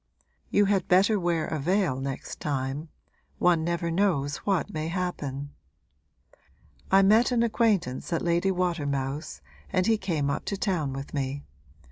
You 0.49 0.65
had 0.65 0.87
better 0.87 1.19
wear 1.19 1.45
a 1.45 1.59
veil 1.59 1.99
next 1.99 2.39
time 2.39 2.89
one 3.37 3.63
never 3.63 3.91
knows 3.91 4.37
what 4.37 4.73
may 4.73 4.87
happen. 4.87 5.53
I 6.89 7.03
met 7.03 7.31
an 7.31 7.43
acquaintance 7.43 8.11
at 8.11 8.23
Lady 8.23 8.49
Watermouth's 8.49 9.43
and 9.69 9.85
he 9.85 9.99
came 9.99 10.31
up 10.31 10.43
to 10.45 10.57
town 10.57 10.93
with 10.93 11.13
me. 11.13 11.43